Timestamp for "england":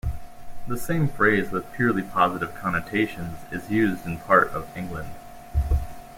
4.75-5.11